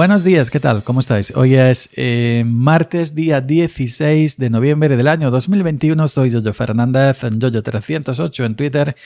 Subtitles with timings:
[0.00, 0.82] Buenos días, ¿qué tal?
[0.82, 1.30] ¿Cómo estáis?
[1.36, 6.08] Hoy es eh, martes, día 16 de noviembre del año 2021.
[6.08, 8.96] Soy Jojo Fernández, en Jojo308 en Twitter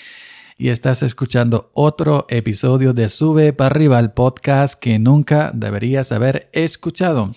[0.57, 6.49] y estás escuchando otro episodio de Sube para arriba, el podcast que nunca deberías haber
[6.53, 7.35] escuchado.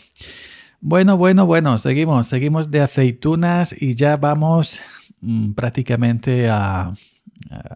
[0.79, 4.81] Bueno, bueno, bueno, seguimos, seguimos de aceitunas y ya vamos
[5.21, 6.93] mm, prácticamente a,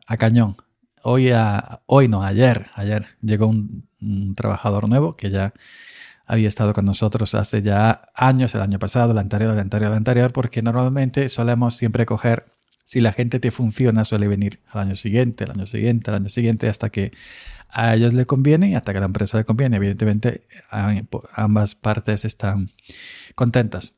[0.05, 0.57] a, cañón.
[1.01, 5.53] Hoy, a, hoy no, ayer, ayer llegó un un trabajador nuevo que ya
[6.25, 9.97] había estado con nosotros hace ya años, el año pasado, el anterior, el anterior, el
[9.97, 12.45] anterior, porque normalmente solemos siempre coger,
[12.85, 16.29] si la gente te funciona, suele venir al año siguiente, el año siguiente, el año
[16.29, 17.11] siguiente, hasta que
[17.69, 19.77] a ellos le conviene y hasta que a la empresa le conviene.
[19.77, 20.47] Evidentemente,
[21.33, 22.69] ambas partes están
[23.35, 23.97] contentas.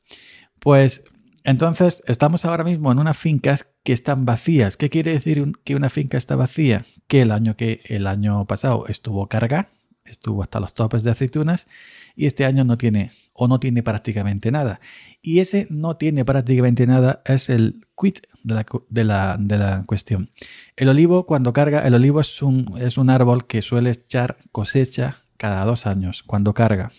[0.60, 1.06] Pues
[1.44, 4.78] entonces, estamos ahora mismo en unas fincas que están vacías.
[4.78, 6.86] ¿Qué quiere decir que una finca está vacía?
[7.08, 9.70] Que el año que el año pasado estuvo cargada
[10.06, 11.68] estuvo hasta los topes de aceitunas
[12.16, 14.80] y este año no tiene o no tiene prácticamente nada.
[15.22, 20.30] Y ese no tiene prácticamente nada es el quit de la, cuestión.
[20.76, 25.18] El olivo, cuando carga, el olivo es un, es un árbol que suele echar cosecha
[25.38, 26.92] cada dos años, cuando carga.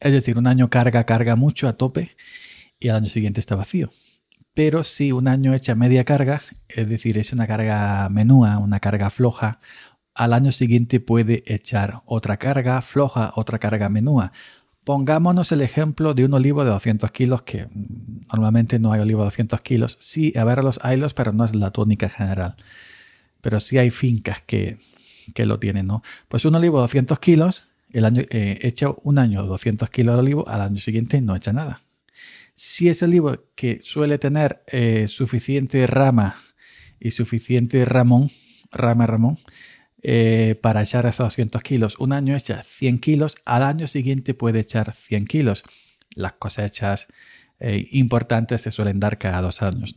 [0.00, 2.16] Es decir, un año carga, carga mucho a tope
[2.78, 3.90] y al año siguiente está vacío.
[4.54, 9.08] Pero si un año echa media carga, es decir, es una carga menúa, una carga
[9.08, 9.60] floja,
[10.18, 14.32] al año siguiente puede echar otra carga floja, otra carga menúa.
[14.82, 17.68] Pongámonos el ejemplo de un olivo de 200 kilos, que
[18.32, 19.96] normalmente no hay olivo de 200 kilos.
[20.00, 22.56] Sí, a ver, los haylos, pero no es la tónica general.
[23.40, 24.78] Pero sí hay fincas que,
[25.36, 26.02] lo tienen, ¿no?
[26.26, 30.20] Pues un olivo de 200 kilos, el año, eh, echa un año 200 kilos de
[30.20, 31.80] olivo, al año siguiente no echa nada.
[32.56, 36.34] Si ese olivo que suele tener eh, suficiente rama
[36.98, 38.32] y suficiente ramón,
[38.72, 39.38] rama ramón,
[40.02, 41.96] eh, para echar esos 200 kilos.
[41.98, 45.64] Un año echa 100 kilos, al año siguiente puede echar 100 kilos.
[46.14, 47.08] Las cosechas
[47.60, 49.94] eh, importantes se suelen dar cada dos años.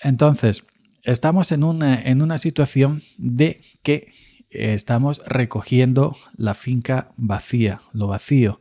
[0.00, 0.64] Entonces,
[1.02, 4.12] estamos en una, en una situación de que
[4.50, 8.60] eh, estamos recogiendo la finca vacía, lo vacío,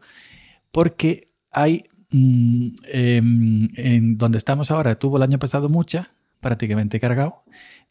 [0.72, 7.44] porque hay, mm, em, en donde estamos ahora, tuvo el año pasado mucha, prácticamente cargado,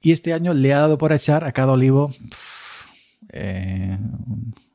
[0.02, 2.10] y este año le ha dado por echar a cada olivo
[3.32, 3.98] eh,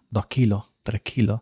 [0.09, 1.41] dos kilos, tres kilos,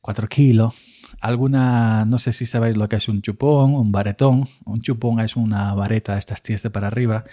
[0.00, 0.74] cuatro kilos.
[1.20, 4.48] Alguna, no sé si sabéis lo que es un chupón, un baretón.
[4.64, 7.24] Un chupón es una vareta, estas tiesas para arriba,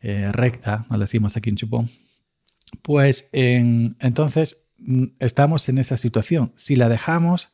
[0.00, 1.90] eh, recta, lo decimos aquí un chupón.
[2.82, 6.52] Pues entonces mm, estamos en esa situación.
[6.56, 7.50] Si la dejamos,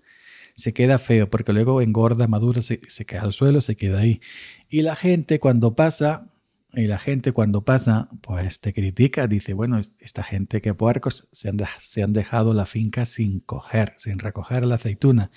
[0.54, 4.20] se queda feo, porque luego engorda, madura, se, se cae al suelo, se queda ahí.
[4.68, 6.32] Y la gente cuando pasa
[6.74, 11.50] y la gente cuando pasa, pues te critica, dice, bueno, esta gente que puercos se
[11.50, 15.30] han, se han dejado la finca sin coger, sin recoger la aceituna.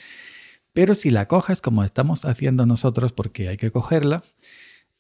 [0.71, 4.23] Pero si la coges como estamos haciendo nosotros, porque hay que cogerla,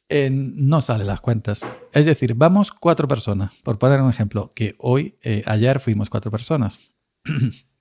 [0.09, 1.65] no salen las cuentas.
[1.93, 6.31] Es decir, vamos cuatro personas, por poner un ejemplo, que hoy, eh, ayer fuimos cuatro
[6.31, 6.79] personas.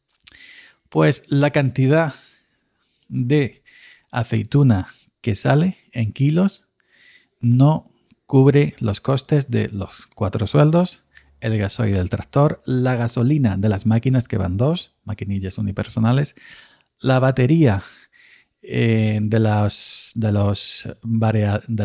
[0.94, 2.14] pues la cantidad
[3.08, 3.64] de
[4.12, 4.86] aceituna
[5.22, 6.68] que sale en kilos
[7.40, 7.90] no
[8.26, 11.02] cubre los costes de los cuatro sueldos,
[11.40, 16.36] el gasoil del tractor, la gasolina de las máquinas que van dos, maquinillas unipersonales,
[17.00, 17.82] la batería
[18.62, 20.30] eh, de, los de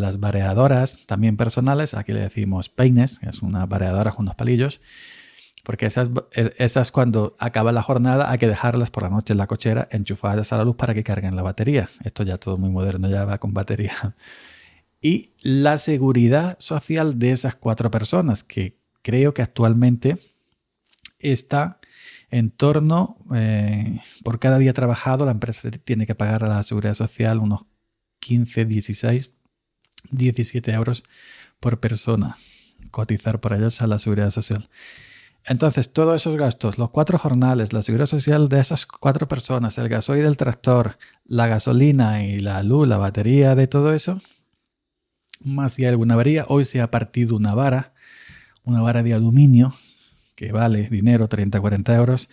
[0.01, 4.81] las variadoras también personales, aquí le decimos peines, es una variadora con unos palillos,
[5.69, 9.45] porque esas, esas cuando acaba la jornada hay que dejarlas por la noche en la
[9.45, 11.91] cochera enchufadas a la luz para que carguen la batería.
[12.03, 13.93] Esto ya todo muy moderno, ya va con batería
[14.99, 20.17] y la seguridad social de esas cuatro personas, que creo que actualmente
[21.19, 21.79] está
[22.31, 26.95] en torno, eh, por cada día trabajado, la empresa tiene que pagar a la seguridad
[26.95, 27.67] social unos
[28.21, 29.29] 15, 16,
[30.09, 31.03] 17 euros
[31.59, 32.39] por persona,
[32.89, 34.67] cotizar por ellos a la seguridad social.
[35.49, 39.89] Entonces, todos esos gastos, los cuatro jornales, la seguridad social de esas cuatro personas, el
[39.89, 44.21] gasoil del tractor, la gasolina y la luz, la batería de todo eso,
[45.43, 46.45] más si hay alguna avería.
[46.49, 47.93] Hoy se ha partido una vara,
[48.63, 49.73] una vara de aluminio
[50.35, 52.29] que vale dinero, 30, 40 euros.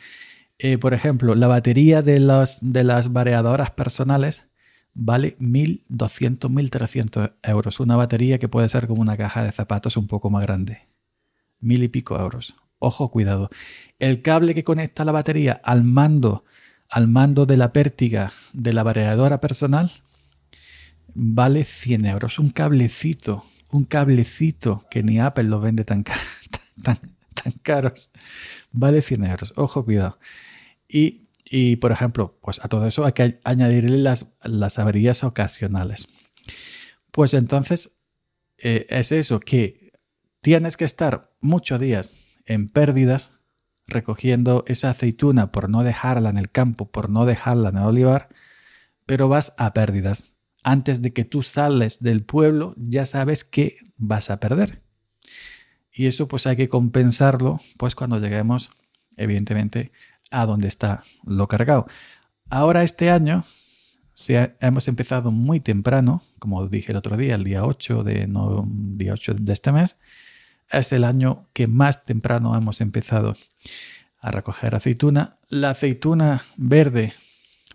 [0.58, 4.50] Eh, por ejemplo, la batería de, las de las variadoras personales
[4.92, 7.80] vale 1.200, 1.300 euros.
[7.80, 10.80] Una batería que puede ser como una caja de zapatos un poco más grande.
[11.60, 12.54] Mil y pico euros.
[12.78, 13.50] Ojo, cuidado.
[13.98, 16.44] El cable que conecta la batería al mando,
[16.88, 19.90] al mando de la pértiga de la variadora personal
[21.14, 22.38] vale 100 euros.
[22.38, 26.04] Un cablecito, un cablecito que ni Apple lo vende tan
[27.62, 28.10] caros,
[28.72, 29.52] vale 100 euros.
[29.56, 30.18] Ojo, cuidado.
[30.88, 36.08] Y Y, por ejemplo, pues a todo eso hay que añadirle las, las averías ocasionales.
[37.12, 38.00] Pues entonces
[38.58, 39.92] eh, es eso, que
[40.40, 43.32] tienes que estar muchos días en pérdidas
[43.86, 48.28] recogiendo esa aceituna por no dejarla en el campo, por no dejarla en el olivar,
[49.04, 50.32] pero vas a pérdidas.
[50.62, 54.82] Antes de que tú sales del pueblo, ya sabes que vas a perder.
[55.92, 58.70] Y eso pues hay que compensarlo pues cuando lleguemos,
[59.16, 59.92] evidentemente,
[60.30, 61.86] a donde está lo cargado.
[62.50, 63.44] Ahora este año
[64.60, 68.28] hemos empezado muy temprano, como dije el otro día, el día 8 de,
[68.96, 69.98] día 8 de este mes,
[70.70, 73.36] es el año que más temprano hemos empezado
[74.20, 75.38] a recoger aceituna.
[75.48, 77.12] La aceituna verde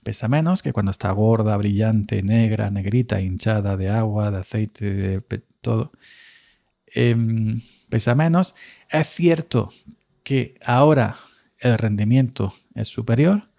[0.04, 5.22] pesa menos que cuando está gorda, brillante, negra, negrita, hinchada de agua, de aceite, de
[5.62, 5.92] todo.
[6.88, 8.56] Em, pesa menos.
[8.90, 9.72] Es cierto
[10.24, 11.18] que ahora
[11.60, 13.50] el rendimiento es superior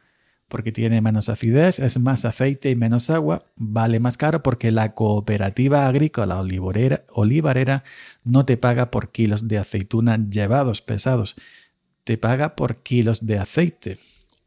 [0.53, 4.95] porque tiene menos acidez, es más aceite y menos agua, vale más caro porque la
[4.95, 7.85] cooperativa agrícola olivarera, olivarera
[8.23, 11.37] no te paga por kilos de aceituna llevados pesados,
[12.05, 13.99] te paga por kilos de aceite.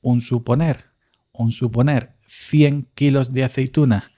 [0.03, 0.85] Un suponer,
[1.31, 4.11] un suponer 100 kilos de aceituna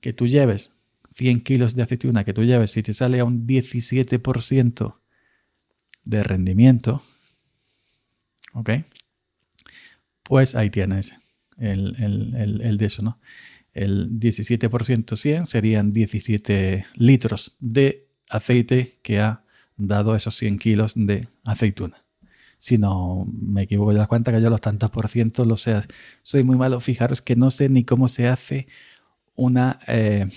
[0.00, 0.72] que tú lleves,
[1.14, 4.96] 100 kilos de aceituna que tú lleves, si te sale a un 17%
[6.02, 7.00] de rendimiento,
[8.54, 8.70] ¿ok?
[10.22, 11.14] Pues ahí tienes
[11.58, 13.20] el, de eso, ¿no?
[13.72, 19.44] El 17% 100 serían 17 litros de aceite que ha
[19.76, 22.04] dado esos 100 kilos de aceituna.
[22.58, 25.80] Si no me equivoco, ya cuenta que yo los tantos por ciento lo sé.
[26.22, 26.80] Soy muy malo.
[26.80, 28.68] Fijaros que no sé ni cómo se hace
[29.34, 30.28] una, eh,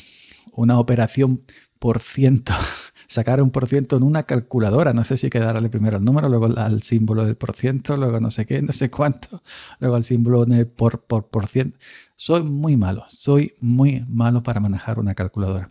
[0.51, 1.43] una operación
[1.77, 2.53] por ciento
[3.07, 4.93] sacar un por ciento en una calculadora.
[4.93, 7.97] No sé si hay que darle primero el número, luego al símbolo del por ciento,
[7.97, 9.41] luego no sé qué, no sé cuánto,
[9.79, 11.77] luego al símbolo de por, por, por ciento.
[12.15, 15.69] Soy muy malo, soy muy malo para manejar una calculadora.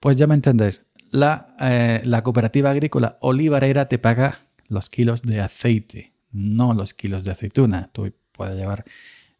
[0.00, 4.38] Pues ya me entendéis, la, eh, la cooperativa agrícola olivarera te paga
[4.68, 7.90] los kilos de aceite, no los kilos de aceituna.
[7.92, 8.84] Tú puedes llevar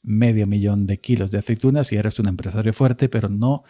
[0.02, 3.64] medio millón de kilos de aceituna si eres un empresario fuerte, pero no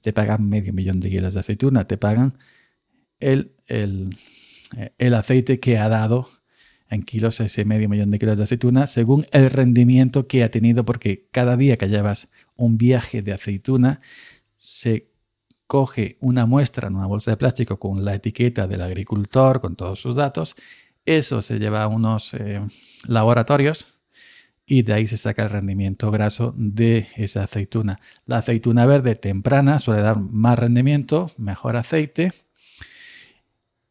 [0.00, 2.34] te pagan medio millón de kilos de aceituna, te pagan
[3.24, 6.28] el, el, aceite que ha dado
[6.90, 10.84] en kilos ese medio millón de kilos de aceituna según el rendimiento que ha tenido
[10.84, 14.00] porque cada día que llevas un viaje de aceituna
[14.54, 15.08] se
[15.66, 20.00] coge una muestra en una bolsa de plástico con la etiqueta del agricultor con todos
[20.00, 20.56] sus datos
[21.06, 22.60] eso se lleva a unos eh,
[23.06, 23.94] laboratorios
[24.66, 27.98] y de ahí se saca el rendimiento graso de esa aceituna.
[28.24, 32.32] La aceituna verde temprana suele dar más rendimiento, mejor aceite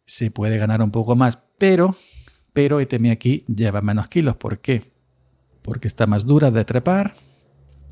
[0.06, 1.96] se puede ganar un poco más, pero,
[2.54, 4.36] pero ETM aquí lleva menos kilos.
[4.36, 4.92] ¿Por qué?
[5.62, 7.16] Porque está más dura de trepar,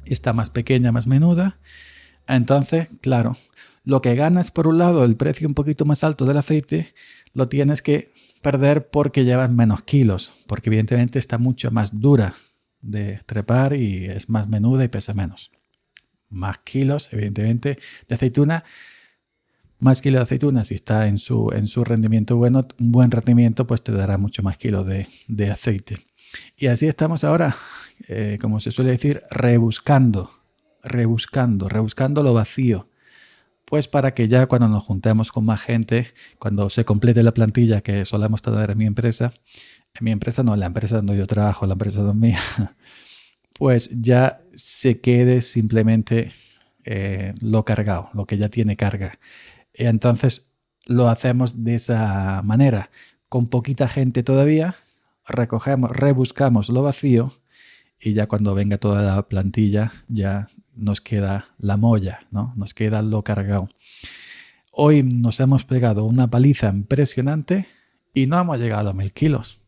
[0.06, 1.60] está más pequeña, más menuda.
[2.28, 3.38] Entonces, claro,
[3.84, 6.94] lo que ganas por un lado, el precio un poquito más alto del aceite,
[7.34, 12.36] lo tienes que perder porque llevas menos kilos, porque evidentemente está mucho más dura
[12.82, 15.52] de trepar y es más menuda y pesa menos.
[16.30, 18.64] Más kilos, evidentemente, de aceituna
[19.82, 23.66] más kilos de aceituna, si está en su, en su rendimiento bueno, un buen rendimiento,
[23.68, 25.98] pues te dará mucho más kilos de, aceite.
[26.56, 27.56] Y así estamos ahora,
[28.08, 30.32] eh, como se suele decir, rebuscando,
[30.84, 32.88] rebuscando, rebuscando lo vacío.
[33.66, 36.08] Pues para que ya cuando nos juntemos con más gente,
[36.38, 39.34] cuando se complete la plantilla que solemos tener en mi empresa,
[39.96, 42.40] en mi empresa no, la empresa donde yo trabajo, la empresa donde mía,
[43.54, 46.32] pues ya se quede simplemente
[46.84, 49.18] eh, lo cargado, lo que ya tiene carga.
[49.74, 50.52] Entonces
[50.86, 52.90] lo hacemos de esa manera,
[53.30, 54.76] con poquita gente todavía,
[55.26, 57.34] recogemos, rebuscamos lo vacío
[58.00, 62.54] y ya cuando venga toda la plantilla ya nos queda la molla, ¿no?
[62.56, 63.70] Nos queda lo cargado.
[64.72, 67.68] Hoy nos hemos pegado una paliza impresionante
[68.14, 69.60] y no hemos llegado a mil kilos.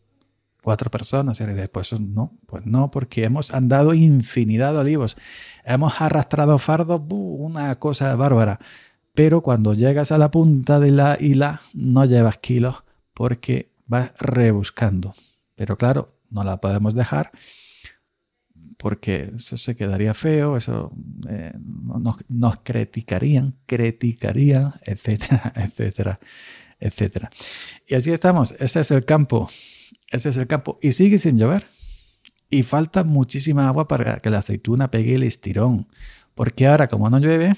[0.63, 5.17] Cuatro personas, y después no, pues no, porque hemos andado infinidad de olivos.
[5.65, 8.59] Hemos arrastrado fardos, una cosa bárbara
[9.13, 15.13] pero cuando llegas a la punta de la hila no llevas kilos porque vas rebuscando.
[15.55, 17.31] Pero claro, no la podemos dejar
[18.83, 20.91] porque eso se quedaría feo, eso
[21.29, 26.19] eh, nos, nos, criticarían, criticarían, etcétera, etcétera,
[26.81, 27.29] etcétera.
[27.87, 29.49] Y así estamos, ese es el campo,
[30.09, 30.79] ese es el campo.
[30.81, 31.67] Y sigue sin llover.
[32.49, 35.87] Y falta muchísima agua para que la aceituna pegue el estirón.
[36.35, 37.55] Porque ahora, como no llueve,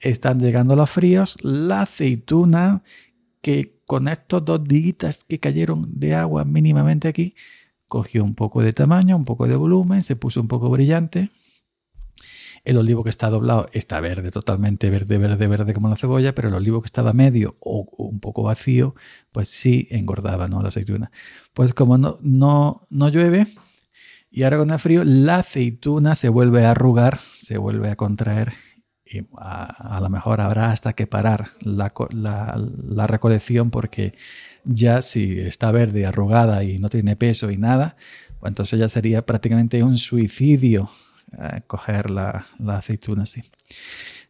[0.00, 2.82] están llegando los fríos, la aceituna,
[3.40, 7.34] que con estos dos días que cayeron de agua mínimamente aquí,
[7.88, 11.30] cogió un poco de tamaño, un poco de volumen, se puso un poco brillante.
[12.64, 16.48] El olivo que está doblado está verde, totalmente verde, verde, verde como la cebolla, pero
[16.48, 18.94] el olivo que estaba medio o, un poco vacío,
[19.32, 20.62] pues sí engordaba, ¿no?
[20.62, 21.10] La aceituna.
[21.54, 23.48] Pues como no, no, no llueve
[24.32, 28.54] y ahora con el frío, la aceituna se vuelve a arrugar, se vuelve a contraer
[29.04, 34.14] y a, lo mejor habrá hasta que parar la, recolección porque
[34.64, 37.96] ya si está verde, arrugada y no tiene peso y nada,
[38.40, 40.90] pues entonces ya sería prácticamente un suicidio
[41.38, 43.42] eh, coger la, la, aceituna así.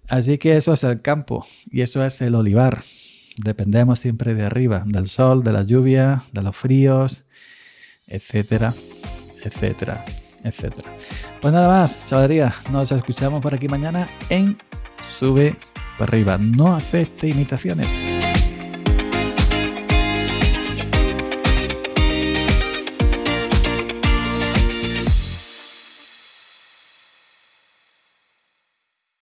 [0.09, 2.83] Así que eso es el campo y eso es el olivar.
[3.37, 7.25] Dependemos siempre de arriba, del sol, de la lluvia, de los fríos,
[8.09, 8.75] etcétera,
[9.45, 10.05] etcétera,
[10.45, 10.91] etcétera.
[11.41, 14.59] Pues nada más, chavalería, nos escuchamos por aquí mañana en
[15.03, 15.57] Sube
[15.99, 16.39] para arriba.
[16.39, 18.12] No acepte imitaciones.